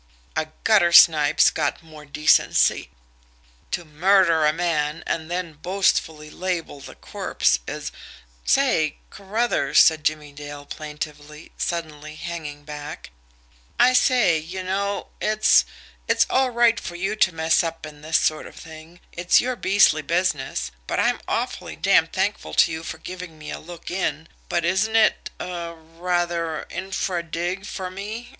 A 0.35 0.47
guttersnipe's 0.63 1.51
got 1.51 1.83
more 1.83 2.05
decency! 2.05 2.89
To 3.69 3.85
murder 3.85 4.47
a 4.47 4.51
man 4.51 5.03
and 5.05 5.29
then 5.29 5.53
boastfully 5.53 6.31
label 6.31 6.79
the 6.79 6.95
corpse 6.95 7.59
is" 7.67 7.91
"Say, 8.43 8.97
Carruthers," 9.11 9.77
said 9.77 10.03
Jimmie 10.03 10.31
Dale 10.31 10.65
plaintively, 10.65 11.51
suddenly 11.55 12.15
hanging 12.15 12.63
back, 12.63 13.11
"I 13.79 13.93
say, 13.93 14.39
you 14.39 14.63
know, 14.63 15.09
it's 15.21 15.65
it's 16.07 16.25
all 16.31 16.49
right 16.49 16.79
for 16.79 16.95
you 16.95 17.15
to 17.17 17.31
mess 17.31 17.61
up 17.63 17.85
in 17.85 18.01
this 18.01 18.17
sort 18.17 18.47
of 18.47 18.55
thing, 18.55 19.01
it's 19.11 19.39
your 19.39 19.55
beastly 19.55 20.01
business, 20.01 20.71
and 20.89 20.99
I'm 20.99 21.19
awfully 21.27 21.75
damned 21.75 22.11
thankful 22.11 22.55
to 22.55 22.71
you 22.71 22.81
for 22.81 22.97
giving 22.97 23.37
me 23.37 23.51
a 23.51 23.59
look 23.59 23.91
in, 23.91 24.27
but 24.49 24.65
isn't 24.65 24.95
it 24.95 25.29
er 25.39 25.75
rather 25.75 26.65
INFRA 26.71 27.21
DIG 27.21 27.67
for 27.67 27.91
me? 27.91 28.29